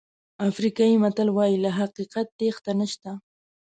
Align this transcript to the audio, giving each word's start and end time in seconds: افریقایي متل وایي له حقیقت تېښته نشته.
افریقایي 0.49 0.95
متل 1.03 1.27
وایي 1.31 1.57
له 1.63 1.71
حقیقت 1.79 2.27
تېښته 2.37 2.71
نشته. 2.79 3.11